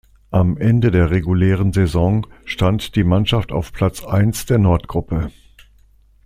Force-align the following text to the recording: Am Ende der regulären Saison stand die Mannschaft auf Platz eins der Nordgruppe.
Am 0.31 0.57
Ende 0.57 0.89
der 0.89 1.11
regulären 1.11 1.73
Saison 1.73 2.25
stand 2.43 2.95
die 2.95 3.03
Mannschaft 3.03 3.51
auf 3.51 3.71
Platz 3.71 4.03
eins 4.03 4.47
der 4.47 4.57
Nordgruppe. 4.57 5.29